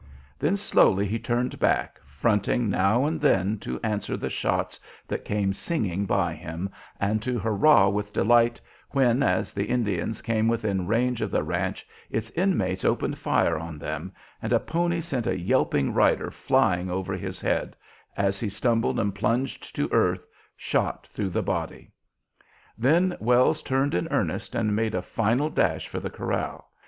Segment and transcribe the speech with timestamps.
[0.39, 5.53] Then slowly he turned back, fronting now and then to answer the shots that came
[5.53, 8.59] singing by him, and to hurrah with delight
[8.89, 13.77] when, as the Indians came within range of the ranch, its inmates opened fire on
[13.77, 14.11] them,
[14.41, 17.75] and a pony sent a yelping rider flying over his head,
[18.17, 20.25] as he stumbled and plunged to earth,
[20.57, 21.91] shot through the body.
[22.75, 26.71] Then Wells turned in earnest and made a final dash for the corral.